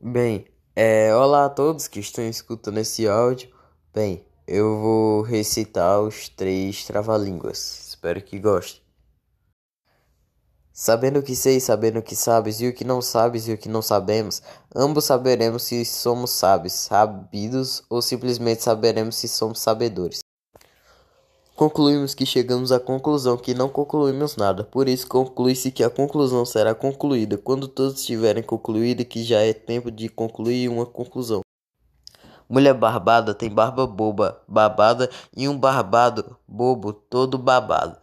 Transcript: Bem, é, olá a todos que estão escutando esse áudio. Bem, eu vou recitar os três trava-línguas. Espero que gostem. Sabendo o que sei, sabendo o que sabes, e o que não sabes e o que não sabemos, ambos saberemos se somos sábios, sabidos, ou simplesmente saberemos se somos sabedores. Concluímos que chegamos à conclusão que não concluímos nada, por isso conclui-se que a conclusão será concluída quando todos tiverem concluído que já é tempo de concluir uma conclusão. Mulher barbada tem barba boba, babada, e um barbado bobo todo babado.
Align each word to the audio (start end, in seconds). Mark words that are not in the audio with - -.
Bem, 0.00 0.46
é, 0.74 1.14
olá 1.14 1.46
a 1.46 1.48
todos 1.48 1.88
que 1.88 1.98
estão 2.00 2.28
escutando 2.28 2.76
esse 2.78 3.08
áudio. 3.08 3.50
Bem, 3.94 4.22
eu 4.46 4.78
vou 4.78 5.22
recitar 5.22 6.02
os 6.02 6.28
três 6.28 6.84
trava-línguas. 6.84 7.88
Espero 7.88 8.22
que 8.22 8.38
gostem. 8.38 8.82
Sabendo 10.70 11.20
o 11.20 11.22
que 11.22 11.34
sei, 11.34 11.58
sabendo 11.60 12.00
o 12.00 12.02
que 12.02 12.14
sabes, 12.14 12.60
e 12.60 12.68
o 12.68 12.74
que 12.74 12.84
não 12.84 13.00
sabes 13.00 13.48
e 13.48 13.54
o 13.54 13.58
que 13.58 13.70
não 13.70 13.80
sabemos, 13.80 14.42
ambos 14.74 15.06
saberemos 15.06 15.62
se 15.62 15.82
somos 15.86 16.30
sábios, 16.30 16.74
sabidos, 16.74 17.82
ou 17.88 18.02
simplesmente 18.02 18.62
saberemos 18.62 19.16
se 19.16 19.26
somos 19.26 19.60
sabedores. 19.60 20.25
Concluímos 21.56 22.14
que 22.14 22.26
chegamos 22.26 22.70
à 22.70 22.78
conclusão 22.78 23.38
que 23.38 23.54
não 23.54 23.70
concluímos 23.70 24.36
nada, 24.36 24.62
por 24.62 24.86
isso 24.86 25.08
conclui-se 25.08 25.72
que 25.72 25.82
a 25.82 25.88
conclusão 25.88 26.44
será 26.44 26.74
concluída 26.74 27.38
quando 27.38 27.66
todos 27.66 28.04
tiverem 28.04 28.42
concluído 28.42 29.06
que 29.06 29.24
já 29.24 29.40
é 29.40 29.54
tempo 29.54 29.90
de 29.90 30.10
concluir 30.10 30.68
uma 30.68 30.84
conclusão. 30.84 31.40
Mulher 32.46 32.74
barbada 32.74 33.32
tem 33.32 33.48
barba 33.48 33.86
boba, 33.86 34.38
babada, 34.46 35.08
e 35.34 35.48
um 35.48 35.56
barbado 35.56 36.36
bobo 36.46 36.92
todo 36.92 37.38
babado. 37.38 37.94